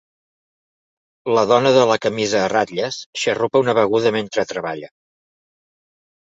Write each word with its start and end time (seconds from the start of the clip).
La 1.37 1.43
dona 1.51 1.73
de 1.75 1.83
la 1.91 1.97
camisa 2.05 2.39
a 2.45 2.47
ratlles 2.53 2.97
xarrupa 3.25 3.63
una 3.67 3.77
beguda 3.81 4.15
mentre 4.17 4.47
treballa. 4.55 4.91